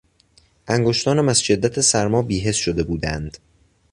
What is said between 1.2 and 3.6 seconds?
از شدت سرما بیحس شده بودند.